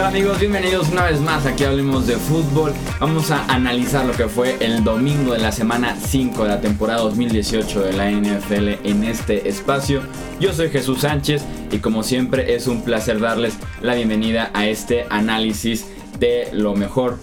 [0.00, 0.40] tal amigos?
[0.40, 2.72] Bienvenidos una vez más aquí Hablemos de Fútbol.
[3.00, 7.00] Vamos a analizar lo que fue el domingo de la semana 5 de la temporada
[7.00, 10.00] 2018 de la NFL en este espacio.
[10.40, 15.04] Yo soy Jesús Sánchez y como siempre es un placer darles la bienvenida a este
[15.10, 15.86] análisis
[16.18, 17.18] de lo mejor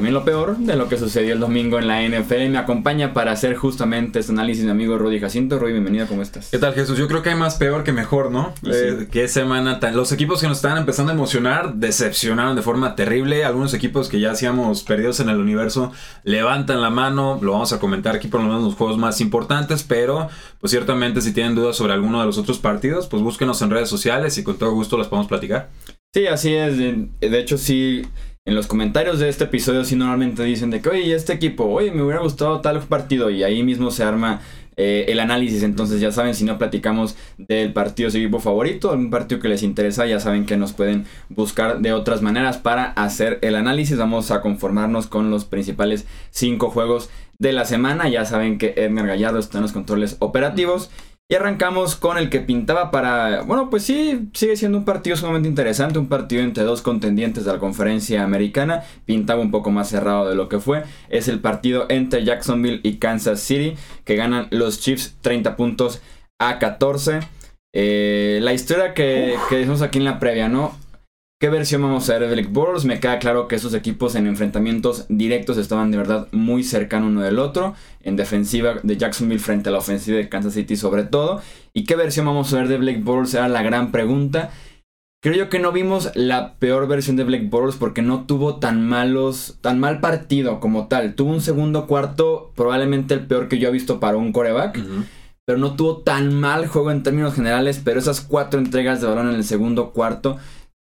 [0.00, 2.48] también lo peor de lo que sucedió el domingo en la NFL.
[2.48, 5.58] Me acompaña para hacer justamente este análisis mi amigo Rudy Jacinto.
[5.58, 6.48] Rudy, bienvenido, ¿cómo estás?
[6.48, 6.96] ¿Qué tal, Jesús?
[6.96, 8.54] Yo creo que hay más peor que mejor, ¿no?
[8.64, 9.94] Eh, qué semana tan...
[9.94, 13.44] Los equipos que nos estaban empezando a emocionar decepcionaron de forma terrible.
[13.44, 15.92] Algunos equipos que ya hacíamos perdidos en el universo
[16.24, 17.38] levantan la mano.
[17.42, 19.82] Lo vamos a comentar aquí por lo menos los juegos más importantes.
[19.82, 23.68] Pero, pues ciertamente, si tienen dudas sobre alguno de los otros partidos, pues búsquenos en
[23.68, 25.68] redes sociales y con todo gusto las podemos platicar.
[26.14, 26.78] Sí, así es.
[26.78, 28.02] De hecho, sí
[28.46, 31.90] en los comentarios de este episodio sí normalmente dicen de que, oye, este equipo, oye,
[31.92, 34.40] me hubiera gustado tal partido y ahí mismo se arma
[34.76, 35.62] eh, el análisis.
[35.62, 39.62] Entonces ya saben, si no platicamos del partido su equipo favorito, algún partido que les
[39.62, 43.98] interesa, ya saben que nos pueden buscar de otras maneras para hacer el análisis.
[43.98, 48.08] Vamos a conformarnos con los principales cinco juegos de la semana.
[48.08, 50.90] Ya saben que Edgar Gallardo está en los controles operativos.
[51.30, 55.48] Y arrancamos con el que pintaba para, bueno, pues sí, sigue siendo un partido sumamente
[55.48, 60.28] interesante, un partido entre dos contendientes de la conferencia americana, pintaba un poco más cerrado
[60.28, 64.80] de lo que fue, es el partido entre Jacksonville y Kansas City, que ganan los
[64.80, 66.02] Chiefs 30 puntos
[66.40, 67.20] a 14.
[67.72, 70.74] Eh, la historia que, que decimos aquí en la previa, ¿no?
[71.40, 72.84] ¿Qué versión vamos a ver de Blake Bortles?
[72.84, 77.22] Me queda claro que esos equipos en enfrentamientos directos estaban de verdad muy cercanos uno
[77.22, 77.74] del otro.
[78.02, 81.40] En defensiva de Jacksonville frente a la ofensiva de Kansas City sobre todo.
[81.72, 83.32] ¿Y qué versión vamos a ver de Blake Bortles?
[83.32, 84.50] Era la gran pregunta.
[85.22, 88.86] Creo yo que no vimos la peor versión de Blake Bortles porque no tuvo tan
[88.86, 91.14] malos, tan mal partido como tal.
[91.14, 94.78] Tuvo un segundo cuarto, probablemente el peor que yo he visto para un coreback.
[95.46, 97.80] Pero no tuvo tan mal juego en términos generales.
[97.82, 100.36] Pero esas cuatro entregas de balón en el segundo cuarto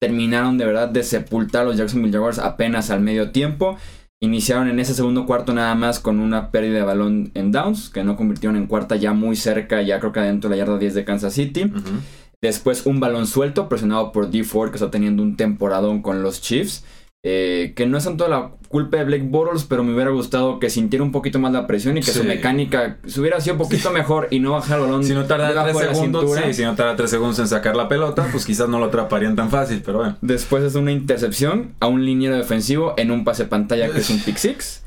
[0.00, 3.76] terminaron de verdad de sepultar a los Jacksonville Jaguars apenas al medio tiempo.
[4.20, 8.02] Iniciaron en ese segundo cuarto nada más con una pérdida de balón en downs, que
[8.02, 10.94] no convirtieron en cuarta ya muy cerca, ya creo que adentro de la yarda 10
[10.94, 11.70] de Kansas City.
[12.42, 16.40] Después un balón suelto presionado por D Ford que está teniendo un temporadón con los
[16.40, 16.84] Chiefs.
[17.28, 20.70] Eh, que no es tanto la culpa de Blake Bortles, pero me hubiera gustado que
[20.70, 23.90] sintiera un poquito más la presión y que su mecánica se hubiera sido un poquito
[23.90, 25.02] mejor y no bajar el balón.
[25.02, 28.46] Si no tarda tres segundos, si no tarda tres segundos en sacar la pelota, pues
[28.46, 30.16] quizás no lo atraparían tan fácil, pero bueno.
[30.20, 34.20] Después es una intercepción a un liniero defensivo en un pase pantalla que es un
[34.20, 34.84] pick six.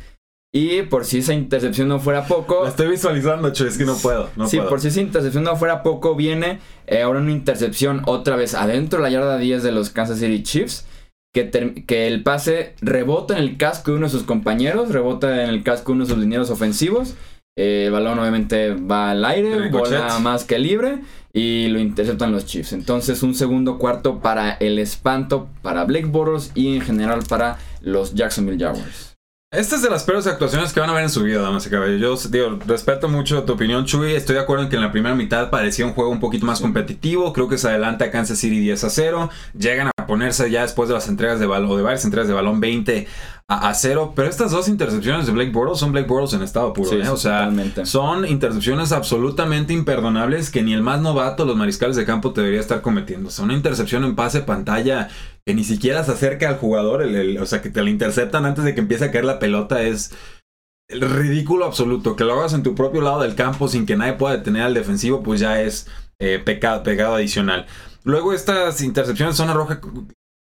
[0.53, 2.63] Y por si esa intercepción no fuera poco.
[2.63, 4.29] La estoy visualizando, che, es que no puedo.
[4.47, 8.55] sí, por si esa intercepción no fuera poco, viene eh, ahora una intercepción otra vez
[8.55, 10.85] adentro de la yarda 10 de los Kansas City Chiefs
[11.33, 15.63] que, el pase rebota en el casco de uno de sus compañeros, rebota en el
[15.63, 17.15] casco de uno de sus linieros ofensivos.
[17.57, 20.99] Eh, el balón obviamente va al aire, bola más que libre
[21.33, 22.73] y lo interceptan los Chiefs.
[22.73, 28.15] Entonces un segundo cuarto para el espanto, para Blake Bortles y en general para los
[28.15, 29.08] Jacksonville Jaguars.
[29.51, 31.71] Esta es de las peores actuaciones que van a ver en su vida, damas y
[31.71, 32.25] caballeros.
[32.25, 34.13] Yo digo, respeto mucho tu opinión, Chuy.
[34.13, 36.61] Estoy de acuerdo en que en la primera mitad parecía un juego un poquito más
[36.61, 37.33] competitivo.
[37.33, 39.29] Creo que se adelanta Kansas City 10 a 0.
[39.57, 42.35] Llegan a ponerse ya después de las entregas de balón, o de varias entregas de
[42.35, 43.07] balón 20
[43.47, 44.13] a, 0.
[44.15, 46.91] Pero estas dos intercepciones de Blake Bortles son Blake Bortles en estado puro.
[46.91, 47.09] ¿eh?
[47.09, 47.51] O sea,
[47.85, 52.83] son intercepciones absolutamente imperdonables que ni el más novato, los mariscales de campo, debería estar
[52.83, 53.31] cometiendo.
[53.31, 55.09] Son una intercepción en pase pantalla
[55.49, 58.75] que ni siquiera se acerca al jugador, o sea, que te la interceptan antes de
[58.75, 60.13] que empiece a caer la pelota es
[60.87, 62.15] el ridículo absoluto.
[62.15, 64.75] Que lo hagas en tu propio lado del campo sin que nadie pueda detener al
[64.75, 65.87] defensivo, pues ya es
[66.19, 67.65] eh, pecado, adicional.
[68.03, 69.81] Luego estas intercepciones zona roja,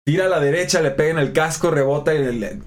[0.07, 2.59] tira a la derecha, le pega en el casco, rebota y le,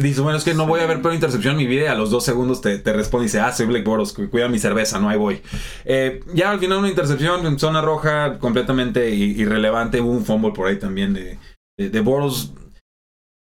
[0.00, 1.94] dice, bueno, es que no voy a ver peor intercepción en mi vida y a
[1.94, 5.08] los dos segundos te, responde y dice, ah, soy Black Boros, cuida mi cerveza, no,
[5.08, 5.42] ahí voy.
[5.84, 10.68] Eh, ya al final una intercepción en zona roja completamente irrelevante, hubo un fumble por
[10.68, 11.38] ahí también de,
[11.76, 12.52] de, Boros.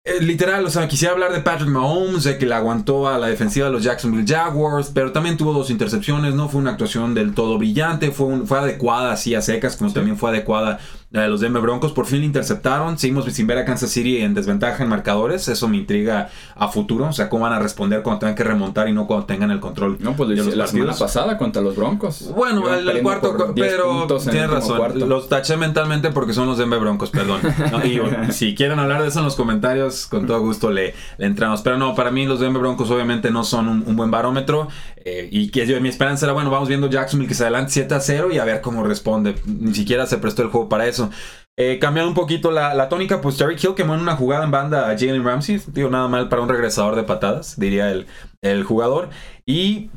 [0.06, 3.28] Eh, literal, o sea, quisiera hablar de Patrick Mahomes, de que le aguantó a la
[3.28, 7.34] defensiva de los Jacksonville Jaguars, pero también tuvo dos intercepciones, no fue una actuación del
[7.34, 11.62] todo brillante, fue, fue adecuada así a secas, como también fue adecuada de los Denver
[11.62, 12.98] Broncos por fin interceptaron.
[12.98, 15.48] Seguimos sin ver a Kansas City en desventaja en marcadores.
[15.48, 17.06] Eso me intriga a futuro.
[17.06, 19.60] O sea, cómo van a responder cuando tengan que remontar y no cuando tengan el
[19.60, 19.98] control.
[20.00, 22.31] No, pues la semana pasada contra los Broncos.
[22.36, 25.07] Bueno, el, cuarto, pero tienes razón.
[25.07, 27.42] Los taché mentalmente porque son los Denver Broncos, perdón.
[27.83, 28.00] y
[28.31, 31.62] si quieren hablar de eso en los comentarios, con todo gusto le, entramos.
[31.62, 34.68] Pero no, para mí los Denver Broncos obviamente no son un, buen barómetro.
[35.06, 37.96] Eh, y que yo, mi esperanza era, bueno, vamos viendo Jacksonville que se adelante 7
[37.96, 39.36] a 0 y a ver cómo responde.
[39.46, 41.10] Ni siquiera se prestó el juego para eso.
[41.58, 44.90] Eh, cambiando un poquito la, tónica, pues Terry Hill quemó en una jugada en banda
[44.90, 45.62] a Jalen Ramsey.
[45.68, 48.08] Digo, nada mal para un regresador de patadas, diría el,
[48.42, 49.10] el jugador.
[49.46, 49.90] Y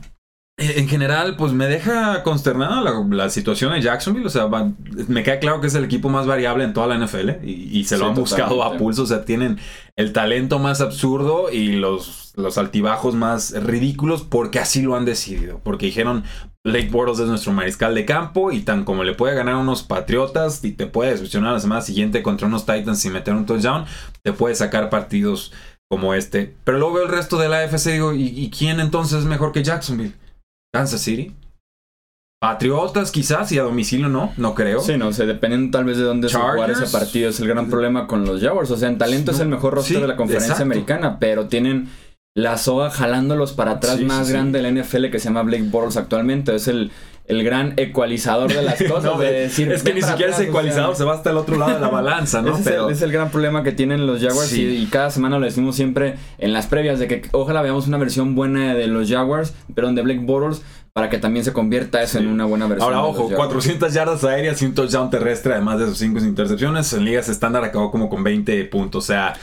[0.59, 4.27] en general, pues me deja consternada la, situación de Jacksonville.
[4.27, 4.49] O sea,
[5.07, 7.99] me queda claro que es el equipo más variable en toda la NFL y, se
[7.99, 9.03] lo han buscado a pulso.
[9.03, 9.59] O sea, tienen
[9.97, 15.61] el talento más absurdo y los, los altibajos más ridículos porque así lo han decidido.
[15.63, 16.25] Porque dijeron,
[16.65, 19.83] Blake Bortles es nuestro mariscal de campo y tan como le puede ganar a unos
[19.83, 23.85] Patriotas y te puede decepcionar la semana siguiente contra unos Titans y meter un touchdown,
[24.23, 25.53] te puede sacar partidos
[25.91, 26.57] como este.
[26.65, 29.53] Pero luego veo el resto de la AFC y digo, ¿y quién entonces es mejor
[29.53, 30.15] que Jacksonville?
[30.73, 31.35] Kansas City.
[32.41, 34.81] Patriotas quizás y a domicilio no, no creo.
[34.81, 37.31] Sí, no, o sea, dependiendo tal vez de dónde se jugar ese partido.
[37.31, 38.71] Es el gran problema con los Jaguars.
[38.71, 41.89] O sea, en talento es el mejor roster de la conferencia americana, pero tienen
[42.37, 45.97] la soga jalándolos para atrás más grande de la NFL que se llama Blake Bortles
[45.97, 46.55] actualmente.
[46.55, 46.93] Es el,
[47.29, 49.19] el gran ecualizador de las cosas.
[49.19, 51.81] de decir, es que ni siquiera es ecualizador, se va hasta el otro lado de
[51.81, 52.59] la balanza, ¿no?
[52.63, 52.91] Pero...
[52.91, 56.53] Es, el, gran problema que tienen los Jaguars y, cada semana lo decimos siempre en
[56.53, 60.21] las previas de que ojalá veamos una versión buena de los Jaguars, pero donde Blake
[60.21, 60.63] Bortles
[60.93, 62.95] para que también se convierta eso en una buena versión.
[62.95, 66.91] Ahora, ojo, 400 yardas aéreas y un touchdown terrestre, además de sus 5 intercepciones.
[66.95, 69.05] En ligas estándar acabó como con 20 puntos.
[69.05, 69.35] O sea,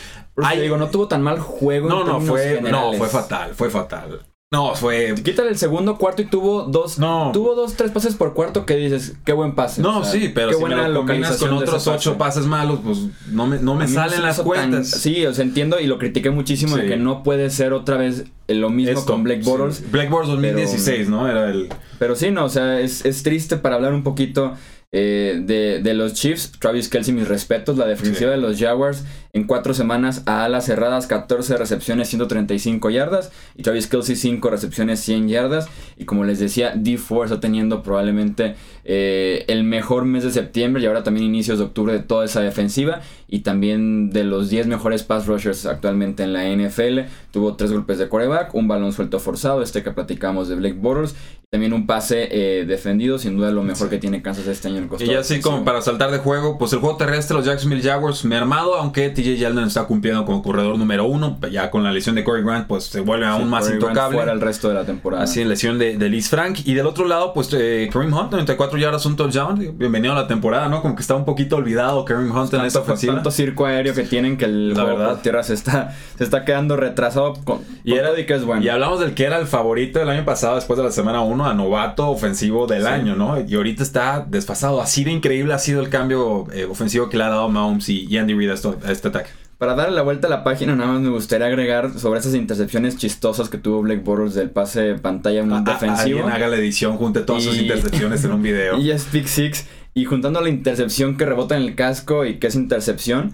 [0.60, 1.90] digo, no tuvo tan mal juego.
[1.90, 4.22] No, no, fue, no, fue fatal, fue fatal.
[4.54, 5.16] No, fue.
[5.16, 7.00] Quítale el segundo cuarto y tuvo dos.
[7.00, 7.32] No.
[7.34, 9.82] Tuvo dos, tres pases por cuarto que dices, qué buen pase.
[9.82, 13.00] No, sí, pero qué si buena me lo combinas con otros ocho pases malos, pues
[13.32, 14.92] no me, no me salen las cuentas.
[14.92, 18.26] sí, o sea, entiendo y lo critiqué muchísimo de que no puede ser otra vez
[18.48, 19.90] lo mismo con Black Bortles.
[19.90, 21.28] Black Bortles 2016, ¿no?
[21.28, 21.70] Era el.
[21.98, 24.54] Pero sí, no, o sea, es, es triste para hablar un poquito
[24.96, 26.52] eh, de, de, los Chiefs.
[26.60, 27.78] Travis Kelsey, mis respetos.
[27.78, 29.04] La defensiva de los Jaguars
[29.36, 33.32] en cuatro semanas a alas cerradas, 14 recepciones, 135 yardas.
[33.56, 35.68] Y Travis Kelsey, 5 recepciones, 100 yardas.
[35.98, 38.54] Y como les decía, D4 está teniendo probablemente
[38.86, 42.42] eh, el mejor mes de septiembre y ahora también inicios de octubre de toda esa
[42.42, 43.02] defensiva.
[43.28, 47.10] Y también de los 10 mejores pass rushers actualmente en la NFL.
[47.32, 51.16] Tuvo 3 golpes de quarterback, un balón suelto forzado, este que platicamos de Blake Bortles.
[51.54, 54.90] También un pase eh, defendido, sin duda lo mejor que tiene Kansas este año en
[55.00, 58.26] Y ya así como para saltar de juego, pues el juego terrestre, los Jacksonville Jaguars,
[58.26, 62.16] me armado, aunque TJ Yeldon está cumpliendo como corredor número uno, ya con la lesión
[62.16, 64.18] de Corey Grant, pues se vuelve aún más intocable.
[64.18, 65.26] fuera el resto de la temporada.
[65.26, 66.62] Así, lesión de, de Liz Frank.
[66.66, 69.78] Y del otro lado, pues eh, Kareem Hunt, 94 yardas, un touchdown.
[69.78, 70.82] Bienvenido a la temporada, ¿no?
[70.82, 73.14] Como que está un poquito olvidado Kareem Hunt en esta ofensiva.
[73.14, 75.22] Tanto circo aéreo que tienen que el la verdad.
[75.22, 78.64] tierra se está, se está quedando retrasado con, y era, de que es bueno.
[78.64, 81.43] Y hablamos del que era el favorito del año pasado, después de la semana 1,
[81.46, 83.40] a novato ofensivo del año, ¿no?
[83.40, 84.82] Y ahorita está desfasado.
[84.82, 88.18] Así de increíble ha sido el cambio eh, ofensivo que le ha dado Mahomes y
[88.18, 89.30] Andy Reid a este ataque.
[89.64, 92.98] Para darle la vuelta a la página, nada más me gustaría agregar sobre esas intercepciones
[92.98, 96.20] chistosas que tuvo Blake Bortles del pase pantalla un ah, ah, defensivo.
[96.20, 98.78] Alguien haga la edición, junte todas sus intercepciones en un video.
[98.82, 99.66] Y es Pick Six.
[99.94, 103.32] Y juntando la intercepción que rebota en el casco y que es intercepción.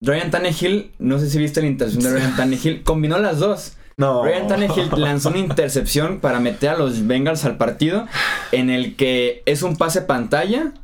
[0.00, 3.76] Ryan Tannehill, no sé si viste la intercepción de Ryan Tannehill, combinó las dos.
[3.98, 4.22] No.
[4.22, 8.06] Ryan Tannehill lanzó una intercepción para meter a los Bengals al partido
[8.52, 10.74] en el que es un pase pantalla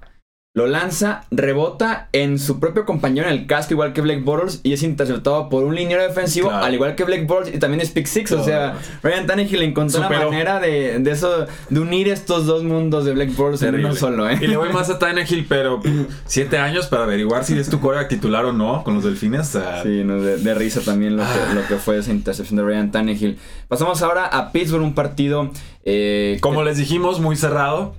[0.55, 4.75] lo lanza, rebota en su propio compañero en el casco, igual que Blake Bortles, y
[4.75, 8.05] es interceptado por un liniero defensivo, al igual que Blake Bortles, y también es pick
[8.05, 8.33] six.
[8.33, 13.07] O sea, Ryan Tannehill encontró la manera de, de, eso, de unir estos dos mundos
[13.07, 14.39] de Blake Bortles en uno solo, ¿eh?
[14.43, 15.81] Y le voy más a Tannehill, pero
[16.27, 19.57] siete años para averiguar si es tu coreback titular o no con los delfines.
[19.83, 21.53] Sí, no, de, risa también lo, que, ah.
[21.55, 23.39] lo que fue esa intercepción de Ryan Tannehill.
[23.69, 25.51] Pasamos ahora a Pittsburgh, un partido.
[25.85, 27.95] Eh, Como les dijimos, muy cerrado.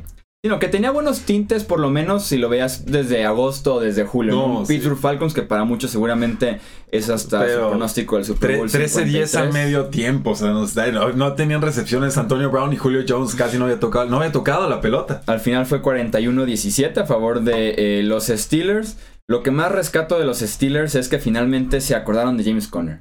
[0.45, 4.03] Sino que tenía buenos tintes, por lo menos si lo veas desde agosto o desde
[4.03, 4.33] julio.
[4.35, 6.59] No, Pittsburgh Falcons, que para muchos seguramente
[6.91, 8.69] es hasta su pronóstico del Super Bowl.
[8.69, 10.31] 13-10 a medio tiempo.
[10.31, 12.17] O sea, no, tenían recepciones.
[12.17, 15.21] Antonio Brown y Julio Jones casi no había tocado, no había tocado la pelota.
[15.27, 18.97] Al final fue 41-17 a favor de eh, los Steelers.
[19.29, 22.99] Lo que más rescato de los Steelers es que finalmente se acordaron de James Conner.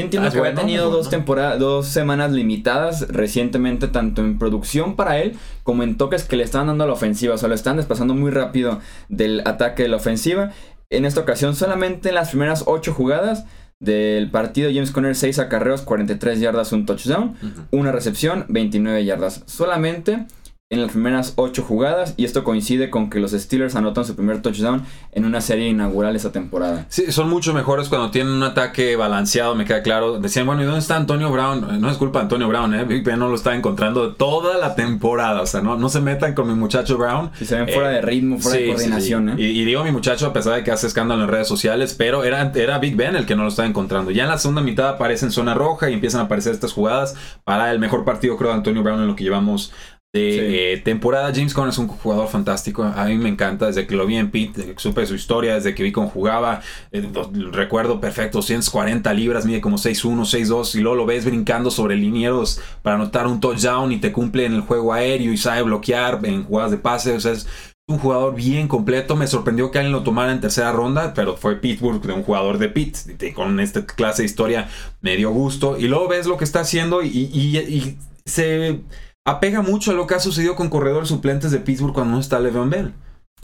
[0.00, 5.18] Entiendo ah, que ha tenido dos temporadas, dos semanas limitadas recientemente, tanto en producción para
[5.18, 7.34] él como en toques que le están dando a la ofensiva.
[7.34, 10.50] O sea, lo están desplazando muy rápido del ataque de la ofensiva.
[10.90, 13.44] En esta ocasión, solamente en las primeras ocho jugadas
[13.78, 17.34] del partido, James Conner 6 acarreos, 43 yardas, un touchdown,
[17.70, 19.42] una recepción, 29 yardas.
[19.46, 20.26] Solamente
[20.72, 24.40] en las primeras ocho jugadas y esto coincide con que los Steelers anotan su primer
[24.40, 26.86] touchdown en una serie inaugural esa temporada.
[26.88, 30.20] Sí, son mucho mejores cuando tienen un ataque balanceado, me queda claro.
[30.20, 31.80] Decían, bueno, ¿y dónde está Antonio Brown?
[31.80, 32.84] No es culpa de Antonio Brown, ¿eh?
[32.84, 36.34] Big Ben no lo está encontrando toda la temporada, o sea, no, no se metan
[36.34, 37.32] con mi muchacho Brown.
[37.36, 39.34] Si se ven fuera de eh, ritmo, fuera de coordinación, ¿eh?
[39.38, 42.52] Y, digo mi muchacho a pesar de que hace escándalo en redes sociales, pero era,
[42.54, 44.12] era Big Ben el que no lo está encontrando.
[44.12, 47.16] Ya en la segunda mitad aparece en zona roja y empiezan a aparecer estas jugadas
[47.42, 49.72] para el mejor partido creo de Antonio Brown en lo que llevamos
[50.12, 51.32] de eh, temporada.
[51.32, 52.82] James Conner es un jugador fantástico.
[52.82, 55.74] A mí me encanta desde que lo vi en desde que supe su historia, desde
[55.74, 56.62] que vi cómo jugaba.
[56.90, 57.08] Eh,
[57.52, 62.60] recuerdo perfecto, 140 libras, mide como 6'1, 6'2 y luego lo ves brincando sobre linieros
[62.82, 66.44] para anotar un touchdown y te cumple en el juego aéreo y sabe bloquear en
[66.44, 67.12] jugadas de pase.
[67.14, 67.46] O sea, es
[67.86, 69.14] un jugador bien completo.
[69.14, 72.58] Me sorprendió que alguien lo tomara en tercera ronda, pero fue Pittsburgh de un jugador
[72.58, 72.96] de Pitt.
[73.34, 74.68] Con esta clase de historia
[75.02, 75.78] me dio gusto.
[75.78, 78.80] Y luego ves lo que está haciendo y, y se
[79.26, 82.40] apega mucho a lo que ha sucedido con corredores suplentes de Pittsburgh cuando no está
[82.40, 82.94] Le'Veon Bell.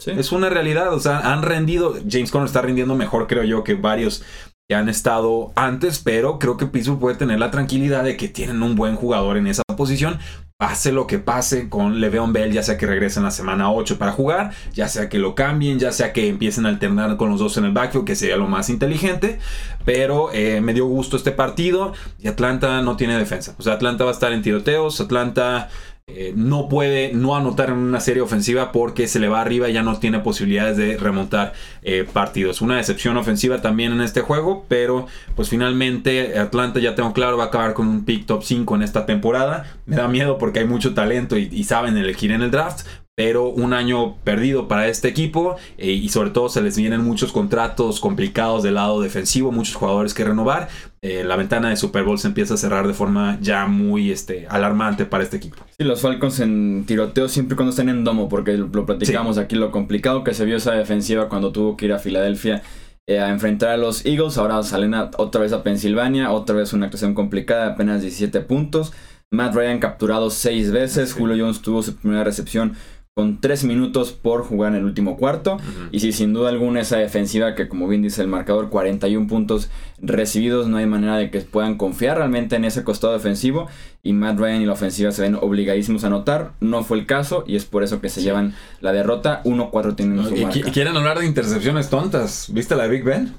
[0.05, 3.73] Es una realidad, o sea, han rendido, James Conner está rindiendo mejor creo yo que
[3.73, 4.23] varios
[4.67, 8.61] que han estado antes, pero creo que Pittsburgh puede tener la tranquilidad de que tienen
[8.63, 10.19] un buen jugador en esa posición
[10.57, 14.11] pase lo que pase con Le'Veon Bell, ya sea que regresen la semana 8 para
[14.11, 17.57] jugar, ya sea que lo cambien, ya sea que empiecen a alternar con los dos
[17.57, 19.37] en el backfield, que sería lo más inteligente.
[19.85, 23.53] Pero eh, me dio gusto este partido y Atlanta no tiene defensa.
[23.59, 25.69] O sea, Atlanta va a estar en tiroteos, Atlanta
[26.09, 29.73] eh, no puede no anotar en una serie ofensiva porque se le va arriba y
[29.73, 31.51] ya no tiene posibilidades de remontar
[31.83, 32.61] eh, partidos.
[32.61, 37.43] Una decepción ofensiva también en este juego, pero pues finalmente Atlanta ya tengo claro va
[37.43, 39.77] a acabar con un pick top 5 en esta temporada.
[39.85, 42.87] Me da miedo porque hay mucho talento y saben elegir en el draft,
[43.17, 47.31] pero un año perdido para este equipo eh, y sobre todo se les vienen muchos
[47.31, 50.69] contratos complicados del lado defensivo, muchos jugadores que renovar.
[51.01, 54.45] Eh, la ventana de Super Bowl se empieza a cerrar de forma ya muy este,
[54.49, 55.57] alarmante para este equipo.
[55.79, 59.71] Sí, los Falcons en tiroteo siempre cuando están en domo, porque lo platicamos aquí, lo
[59.71, 62.61] complicado que se vio esa defensiva cuando tuvo que ir a Filadelfia.
[63.09, 66.85] Eh, a enfrentar a los Eagles, ahora salen otra vez a Pensilvania, otra vez una
[66.85, 68.93] actuación complicada, apenas 17 puntos.
[69.31, 72.75] Matt Ryan capturado 6 veces, Julio Jones tuvo su primera recepción
[73.17, 75.57] con 3 minutos por jugar en el último cuarto.
[75.91, 79.71] Y si sin duda alguna esa defensiva que como bien dice el marcador, 41 puntos
[79.99, 83.69] recibidos, no hay manera de que puedan confiar realmente en ese costado defensivo.
[84.03, 86.51] Y Matt Ryan y la ofensiva se ven obligadísimos a anotar.
[86.59, 89.41] No fue el caso y es por eso que se llevan la derrota.
[89.45, 90.59] 1-4 tienen su marca.
[90.59, 92.51] Y quieren hablar de intercepciones tontas.
[92.53, 93.33] ¿Viste la de Big Ben?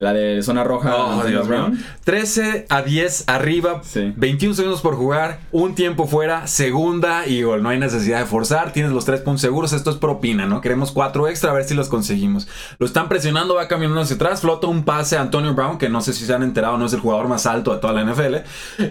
[0.00, 0.96] La de zona roja.
[0.96, 1.78] Oh, Dios Brown.
[2.02, 3.80] 13 a 10 arriba.
[4.16, 5.38] 21 segundos por jugar.
[5.52, 6.48] Un tiempo fuera.
[6.48, 7.62] Segunda y gol.
[7.62, 8.72] No hay necesidad de forzar.
[8.72, 9.72] Tienes los tres puntos seguros.
[9.72, 10.60] Esto es propina, ¿no?
[10.60, 11.52] Queremos cuatro extra.
[11.52, 12.48] A ver si los conseguimos.
[12.80, 13.54] Lo están presionando.
[13.54, 14.40] Va caminando hacia atrás.
[14.40, 15.78] Flota un pase a Antonio Brown.
[15.78, 16.76] Que no sé si se han enterado.
[16.76, 18.34] No es el jugador más alto de toda la NFL.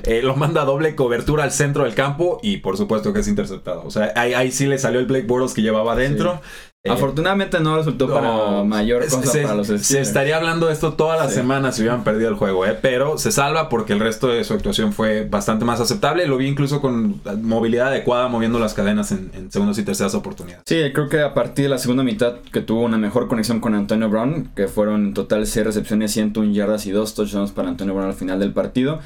[0.05, 2.39] Eh, lo manda doble cobertura al centro del campo.
[2.41, 3.83] Y por supuesto que es interceptado.
[3.85, 6.41] O sea, ahí, sí le salió el Blake Bortles que llevaba adentro.
[6.89, 11.15] Afortunadamente no resultó para mayor cosa se, para los Se estaría hablando de esto toda
[11.15, 12.77] la semana si hubieran perdido el juego, ¿eh?
[12.81, 16.27] pero se salva porque el resto de su actuación fue bastante más aceptable.
[16.27, 20.63] Lo vi incluso con movilidad adecuada, moviendo las cadenas en, segundas y terceras oportunidades.
[20.67, 23.75] Sí, creo que a partir de la segunda mitad que tuvo una mejor conexión con
[23.75, 27.93] Antonio Brown, que fueron en total 6 recepciones, 101 yardas y 2 touchdowns para Antonio
[27.93, 28.99] Brown al final del partido.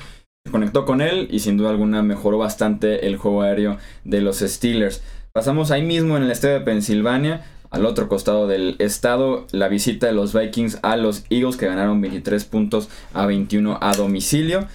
[0.45, 4.39] Se conectó con él y sin duda alguna mejoró bastante el juego aéreo de los
[4.39, 5.03] Steelers.
[5.37, 10.07] Pasamos ahí mismo en el estadio de Pensilvania al otro costado del estado, la visita
[10.07, 14.67] de los Vikings a los Eagles que ganaron 23 puntos a 21 a domicilio.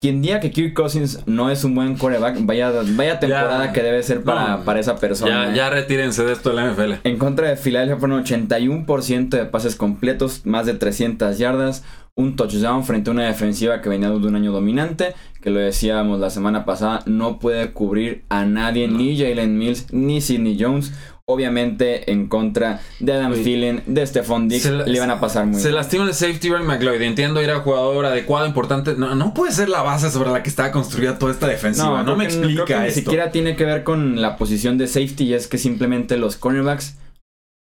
[0.00, 4.00] Quien diga que Kirk Cousins no es un buen coreback, vaya, vaya temporada que debe
[4.04, 5.48] ser para, para esa persona.
[5.48, 6.92] Ya, ya, retírense de esto de la NFL.
[7.02, 11.82] En contra de Filadelfia fueron 81% de pases completos, más de 300 yardas,
[12.14, 16.20] un touchdown frente a una defensiva que venía de un año dominante, que lo decíamos
[16.20, 20.92] la semana pasada, no puede cubrir a nadie, ni Jalen Mills, ni Sidney Jones
[21.30, 25.70] obviamente en contra de Adam Thielen, de Stephon Diggs, le iban a pasar muy Se
[25.70, 27.02] lastima el safety Ray McLeod.
[27.02, 28.94] Entiendo, era jugador adecuado, importante.
[28.96, 32.02] No, no puede ser la base sobre la que estaba construida toda esta defensiva.
[32.02, 35.48] No, me explica Ni siquiera tiene que ver con la posición de safety, y es
[35.48, 36.96] que simplemente los cornerbacks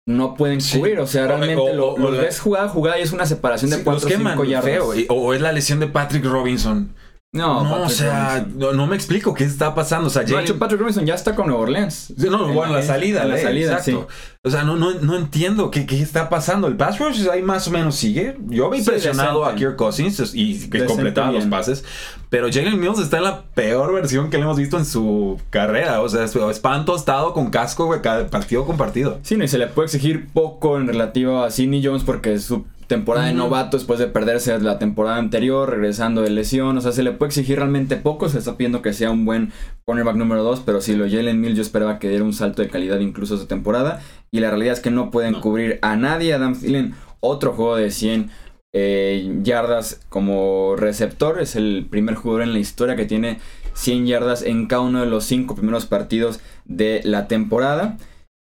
[0.07, 0.99] no pueden cubrir.
[0.99, 4.43] O sea, realmente lo, ves jugada jugada y es una separación de 4 o 5
[4.45, 4.79] yardas.
[5.09, 6.89] O es la lesión de Patrick Robinson.
[7.33, 10.05] No, no o sea, no, me explico qué está pasando.
[10.05, 12.13] O sea, de hecho, Patrick Robinson ya está con Nueva Orleans.
[12.15, 13.25] No, bueno, la salida.
[13.25, 14.07] La, salida, exacto.
[14.43, 16.67] O sea, no, no, no entiendo qué, qué, está pasando.
[16.67, 18.37] El pass rush ahí más o menos sigue.
[18.49, 21.83] Yo había impresionado a Kirk Cousins y que completaba los pases.
[22.29, 26.01] Pero Jalen Mills está en la peor versión que le hemos visto en su carrera.
[26.01, 27.99] O sea, espanto estado con casco, güey,
[28.29, 29.19] partido con partido.
[29.23, 32.65] Sí, no, y se le puede exigir poco en relativo a Sidney Jones porque su
[32.93, 36.77] temporada de novato después de perderse la temporada anterior, regresando de lesión.
[36.77, 38.29] O sea, se le puede exigir realmente poco.
[38.29, 39.51] Se está pidiendo que sea un buen
[39.85, 42.69] cornerback número 2, pero si lo Jalen Mills yo esperaba que diera un salto de
[42.69, 43.99] calidad incluso esa temporada.
[44.29, 46.35] Y la realidad es que no pueden cubrir a nadie.
[46.35, 48.29] Adam Thielen, otro juego de 100
[48.73, 51.41] eh, yardas como receptor.
[51.41, 53.39] Es el primer jugador en la historia que tiene
[53.73, 57.97] 100 yardas en cada uno de los 5 primeros partidos de la temporada.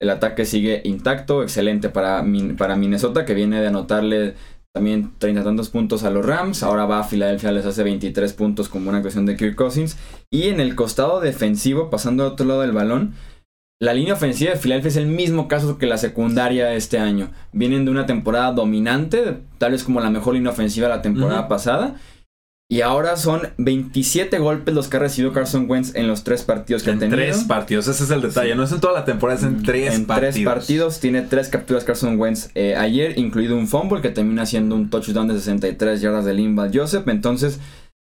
[0.01, 2.25] El ataque sigue intacto, excelente para,
[2.57, 4.35] para Minnesota, que viene de anotarle
[4.73, 6.63] también 30 tantos puntos a los Rams.
[6.63, 9.97] Ahora va a Filadelfia, les hace 23 puntos como una actuación de Kirk Cousins.
[10.31, 13.13] Y en el costado defensivo, pasando al otro lado del balón,
[13.81, 17.31] la línea ofensiva de Filadelfia es el mismo caso que la secundaria este año.
[17.53, 21.47] Vienen de una temporada dominante, tal vez como la mejor línea ofensiva de la temporada
[21.47, 21.95] pasada.
[22.71, 26.83] Y ahora son 27 golpes los que ha recibido Carson Wentz en los tres partidos
[26.83, 27.17] que en ha tenido.
[27.17, 28.53] tres partidos, ese es el detalle.
[28.53, 30.33] No es en toda la temporada, es en tres en partidos.
[30.35, 34.75] tres partidos tiene tres capturas Carson Wentz eh, ayer, incluido un fumble que termina siendo
[34.75, 37.07] un touchdown de 63 yardas de Linval Joseph.
[37.07, 37.59] Entonces,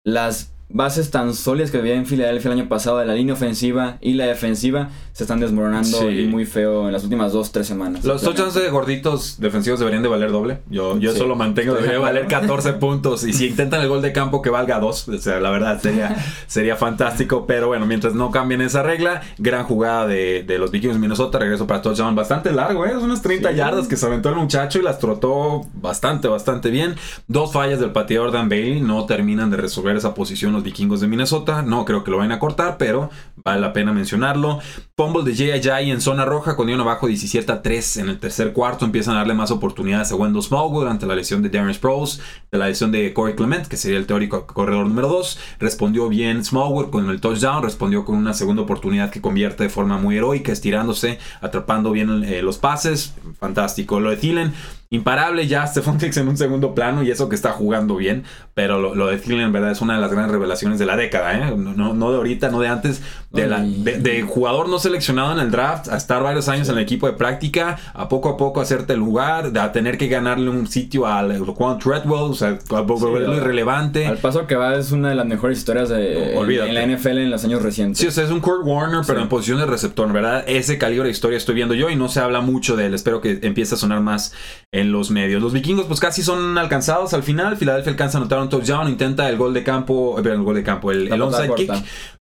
[0.05, 3.98] las bases tan sólidas que había en Filadelfia el año pasado de la línea ofensiva
[4.01, 6.08] y la defensiva se están desmoronando Sí.
[6.08, 8.03] y muy feo en las últimas dos, tres semanas.
[8.03, 10.60] Los touchdowns de gorditos defensivos deberían de valer doble.
[10.72, 11.18] Yo, yo Sí.
[11.18, 13.24] eso lo mantengo, debería valer 14 puntos.
[13.24, 16.15] Y si intentan el gol de campo que valga 2, o sea, la verdad sería,
[16.48, 17.46] sería fantástico.
[17.46, 21.38] Pero bueno, mientras no cambien esa regla, gran jugada de, de los Vikings Minnesota.
[21.38, 22.98] Regreso para touchdown bastante largo, ¿eh?
[22.98, 23.56] Unas 30 Sí.
[23.56, 26.96] yardas que se aventó el muchacho y las trotó bastante, bastante bien.
[27.27, 31.08] Dos fallas del pateador Dan Bailey no terminan de resolver esa posición los vikingos de
[31.08, 31.62] Minnesota.
[31.62, 34.60] No creo que lo vayan a cortar, pero vale la pena mencionarlo.
[34.96, 38.53] Fumble de Ajayi en zona roja con iban abajo 17 a 3 en el tercer
[38.53, 38.86] cuarto.
[38.86, 42.58] Empiezan a darle más oportunidades a Wendell Smallwood ante la lesión de Darren Sproles, de
[42.58, 45.39] la lesión de Corey Clement, que sería el teórico corredor número 2.
[45.60, 49.98] Respondió bien Smallwood con el touchdown, respondió con una segunda oportunidad que convierte de forma
[49.98, 53.13] muy heroica, estirándose, atrapando bien eh, los pases.
[53.39, 54.00] Fantástico.
[54.00, 54.53] Lo de Thielen,
[54.94, 58.24] imparable ya Stephon Diggs en un segundo plano y eso que está jugando bien,
[58.54, 61.34] pero lo, de Thielen en verdad es una de las grandes revelaciones de la década,
[61.34, 61.56] ¿eh?
[61.58, 63.02] no de ahorita, no de antes,
[63.34, 66.78] de, la, de, de jugador no seleccionado en el draft, a estar varios años en
[66.78, 70.08] el equipo de práctica, a poco a poco hacerte el lugar, de a tener que
[70.08, 74.06] ganarle un sitio al Juan Treadwell, o sea, a volverlo Sí, irrelevante.
[74.06, 77.32] Al paso que va es una de las mejores historias de, en la NFL en
[77.32, 77.98] los años recientes.
[78.00, 79.24] Sí, o sea, es un Kurt Warner, pero Sí.
[79.24, 80.44] en posición de receptor, ¿verdad?
[80.48, 82.94] Ese calibre de historia estoy viendo yo y no se habla mucho de él.
[82.94, 84.34] Espero que empiece a sonar más
[84.72, 85.42] en los medios.
[85.42, 87.58] Los vikingos, pues casi son alcanzados al final.
[87.58, 90.63] Filadelfia alcanza a anotar un touchdown, intenta el gol de campo, eh, el gol de
[90.63, 91.72] campo, el, el onside kick.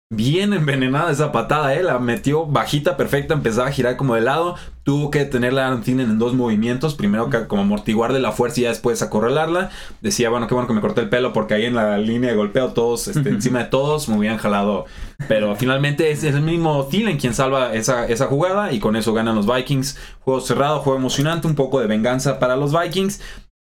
[0.10, 1.84] Bien envenenada esa patada, ¿eh?
[1.84, 4.56] La metió bajita, perfecta, empezaba a girar como de lado.
[4.84, 6.96] Tuvo que tenerla a Aaron Thielen en dos movimientos.
[6.96, 9.70] Primero que como amortiguarle la fuerza y ya después acorralarla.
[10.00, 12.38] Decía, bueno, qué bueno que me corté el pelo porque ahí en la línea de
[12.38, 14.86] golpeo todos, este, encima de todos, me hubieran jalado.
[15.28, 19.36] Pero finalmente es el mismo Thielen quien salva esa, esa jugada y con eso ganan
[19.36, 19.98] los Vikings.
[20.22, 23.20] Juego cerrado, juego emocionante, un poco de venganza para los Vikings.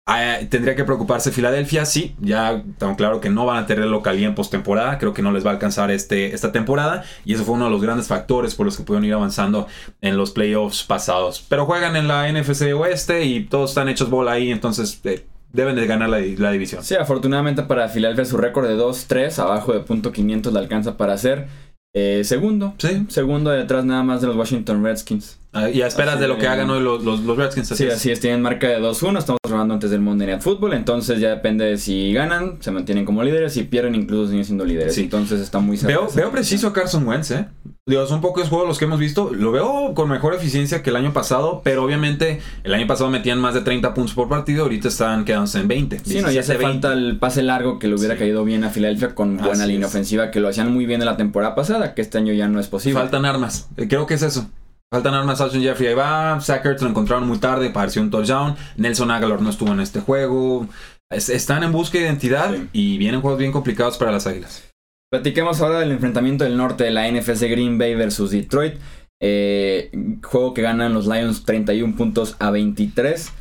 [0.09, 4.25] Ah, tendría que preocuparse Filadelfia, sí, ya tan claro que no van a tener localía
[4.27, 7.55] en postemporada, creo que no les va a alcanzar este, esta temporada y eso fue
[7.55, 9.67] uno de los grandes factores por los que pudieron ir avanzando
[9.99, 11.45] en los playoffs pasados.
[11.49, 15.75] Pero juegan en la NFC Oeste y todos están hechos bola ahí, entonces eh, deben
[15.75, 16.85] de ganar la, la división.
[16.85, 21.17] Sí, afortunadamente para Filadelfia su récord de 2-3, abajo de punto .500 le alcanza para
[21.17, 21.47] ser
[21.93, 22.75] eh, segundo.
[22.77, 23.05] Sí.
[23.09, 25.39] Segundo detrás nada más de los Washington Redskins.
[25.53, 27.69] Ah, y a esperas Así de lo que hagan hoy los, los, los Redskins.
[27.69, 27.95] Sí, es.
[27.95, 31.29] así es, tienen marca de 2-1, estamos grabando antes del Monday Night Football, entonces ya
[31.29, 35.03] depende de si ganan, se mantienen como líderes, si pierden incluso siguen siendo líderes, Sí.
[35.03, 35.97] entonces está muy cerca.
[35.97, 37.47] Veo, veo preciso a Carson Wentz, ¿eh?
[37.87, 39.31] Digo, son pocos juegos los que hemos visto.
[39.33, 43.39] Lo veo con mejor eficiencia que el año pasado, pero obviamente el año pasado metían
[43.39, 45.99] más de 30 puntos por partido, ahorita están quedándose en 20.
[45.99, 46.81] Sí, no, ya hace 17, 20.
[46.87, 48.19] falta el pase largo que le hubiera Sí.
[48.19, 49.93] caído bien a Filadelfia con buena Así línea es.
[49.93, 52.59] ofensiva, que lo hacían muy bien en la temporada pasada, que este año ya no
[52.59, 52.99] es posible.
[52.99, 53.69] Faltan armas.
[53.77, 54.49] Eh, Creo que es eso.
[54.91, 55.41] Faltan armas.
[55.41, 56.39] Alshon Jeffrey ahí va.
[56.41, 57.69] Zach Ertz lo encontraron muy tarde.
[57.69, 58.55] Pareció un touchdown.
[58.77, 60.67] Nelson Aguilar no estuvo en este juego.
[61.11, 62.69] Es- están en busca de identidad Sí.
[62.73, 64.63] y vienen juegos bien complicados para las águilas.
[65.11, 68.75] Platiquemos ahora del enfrentamiento del norte de la NFC Green Bay versus Detroit.
[69.21, 69.89] Eh,
[70.23, 73.31] juego que ganan los Lions 31 puntos a 23.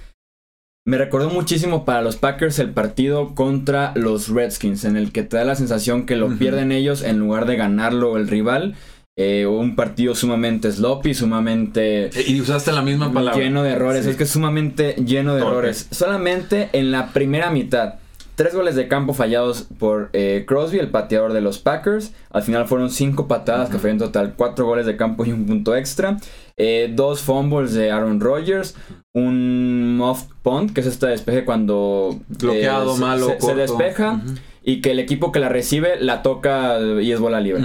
[0.87, 5.37] Me recordó muchísimo para los Packers el partido contra los Redskins, en el que te
[5.37, 8.77] da la sensación que lo pierden ellos en lugar de ganarlo el rival.
[9.19, 13.41] Eh, un partido sumamente sloppy, sumamente Y usaste la misma palabra.
[13.43, 14.05] lleno de errores.
[14.05, 14.11] Sí.
[14.11, 15.53] Es que es sumamente lleno de Torpe.
[15.55, 15.89] errores.
[15.91, 17.95] Solamente en la primera mitad.
[18.35, 22.13] Tres goles de campo fallados por eh, Crosby, el pateador de los Packers.
[22.31, 25.47] Al final fueron cinco patadas, que fue en total cuatro goles de campo y un
[25.47, 26.19] punto extra.
[26.59, 28.75] Eh, dos fumbles de Aaron Rodgers.
[29.15, 34.21] Un muff punt, que es este despeje cuando Bloqueado, eh, se- malo, se, se despeja
[34.63, 37.65] y que el equipo que la recibe la toca y es bola libre.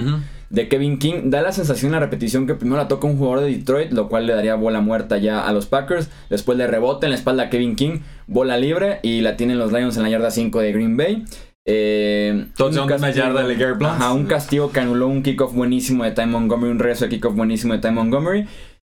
[0.52, 1.30] De Kevin King.
[1.30, 4.08] Da la sensación en la repetición que primero la toca un jugador de Detroit, lo
[4.08, 6.08] cual le daría bola muerta ya a los Packers.
[6.30, 9.72] Después le rebota en la espalda a Kevin King, bola libre y la tienen los
[9.72, 11.24] Lions en la yarda 5 de Green Bay.
[11.66, 13.86] Eh, Touchdown de una yarda de.
[13.86, 17.34] Ajá, un castigo que anuló un kickoff buenísimo de Ty Montgomery, un regreso de kickoff
[17.34, 18.46] buenísimo de Ty Montgomery.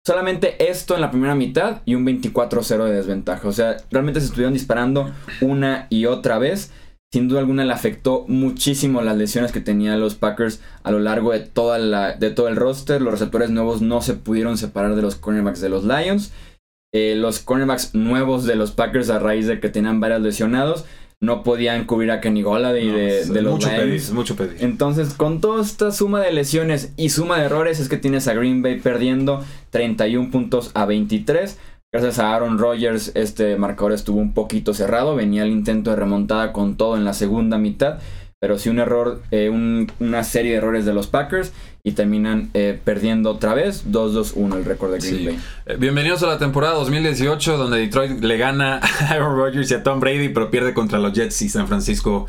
[0.06, 3.48] Solamente esto en la primera mitad y un 24-0 de desventaja.
[3.48, 6.70] O sea, realmente se estuvieron disparando una y otra vez.
[7.16, 11.32] Sin duda alguna le afectó muchísimo las lesiones que tenían los Packers a lo largo
[11.32, 13.00] de, toda la, de todo el roster.
[13.00, 16.30] Los receptores nuevos no se pudieron separar de los cornerbacks de los Lions.
[16.92, 20.84] eh, los cornerbacks nuevos de los Packers a raíz de que tenían varios lesionados
[21.22, 23.82] no podían cubrir a Kenny Golladay No, de, los mucho Lions.
[23.82, 24.56] pedir, mucho pedir.
[24.60, 28.34] Entonces, con toda esta suma de lesiones y suma de errores, es que tienes a
[28.34, 31.56] Green Bay perdiendo 31 puntos a 23.
[31.96, 35.16] Gracias a Aaron Rodgers, este marcador estuvo un poquito cerrado.
[35.16, 38.00] Venía el intento de remontada con todo en la segunda mitad.
[38.38, 41.54] Pero sí un error, eh, un- una serie de errores de los Packers.
[41.82, 45.24] Y terminan eh, perdiendo otra vez 2-2-1 el récord de Green Sí.
[45.26, 45.38] Bay.
[45.64, 49.82] Eh, Bienvenidos a la temporada 2018 donde Detroit le gana a Aaron Rodgers y a
[49.82, 52.26] Tom Brady, pero pierde contra los Jets y San Francisco